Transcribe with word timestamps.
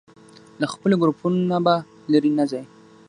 له 0.61 0.65
خپلو 0.73 0.95
ګروپونو 1.01 1.39
نه 1.51 1.57
به 1.65 1.75
لرې 2.11 2.31
نه 2.37 2.43
ځئ. 2.51 2.63